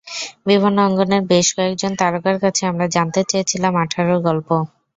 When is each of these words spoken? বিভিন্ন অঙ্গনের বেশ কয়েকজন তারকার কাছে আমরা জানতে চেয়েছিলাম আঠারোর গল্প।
বিভিন্ন 0.47 0.77
অঙ্গনের 0.81 1.23
বেশ 1.31 1.47
কয়েকজন 1.57 1.91
তারকার 1.95 2.37
কাছে 2.43 2.63
আমরা 2.65 2.85
জানতে 2.95 3.21
চেয়েছিলাম 3.29 3.73
আঠারোর 3.83 4.19
গল্প। 4.27 4.49